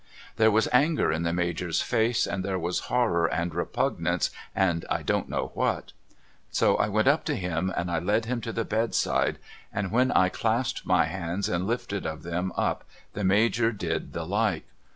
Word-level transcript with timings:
There 0.37 0.49
was 0.49 0.67
anger 0.73 1.11
in 1.11 1.21
the 1.21 1.31
Major's 1.31 1.83
face, 1.83 2.25
and 2.25 2.43
there 2.43 2.57
was 2.57 2.79
horror 2.89 3.27
and 3.27 3.53
repugnance 3.53 4.31
and 4.55 4.83
I 4.89 5.03
don't 5.03 5.29
know 5.29 5.51
what. 5.53 5.91
So 6.49 6.75
I 6.77 6.87
went 6.87 7.07
up 7.07 7.23
to 7.25 7.35
him 7.35 7.71
and 7.77 7.91
I 7.91 7.99
led 7.99 8.25
him 8.25 8.41
to 8.41 8.51
the 8.51 8.65
bedside, 8.65 9.37
and 9.71 9.91
when 9.91 10.11
I 10.13 10.29
clasped 10.29 10.87
my 10.87 11.05
hands 11.05 11.47
and 11.47 11.67
lifted 11.67 12.07
of 12.07 12.23
them 12.23 12.51
up, 12.57 12.83
the 13.13 13.23
Major 13.23 13.71
did 13.71 14.13
the 14.13 14.25
like. 14.25 14.65